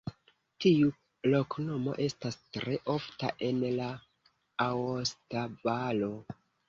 Tiu 0.63 0.87
loknomo 1.33 1.93
estas 2.05 2.37
tre 2.57 2.77
ofta 2.95 3.29
en 3.49 3.59
la 3.81 3.91
Aosta 4.69 5.45
Valo. 5.69 6.11